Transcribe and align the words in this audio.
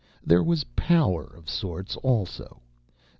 There 0.25 0.41
was 0.41 0.63
power, 0.75 1.23
of 1.37 1.47
sorts, 1.47 1.95
also. 1.97 2.63